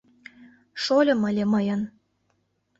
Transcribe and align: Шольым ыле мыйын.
Шольым 0.83 1.21
ыле 1.29 1.45
мыйын. 1.53 1.81